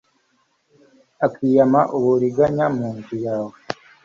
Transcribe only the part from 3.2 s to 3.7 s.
yawe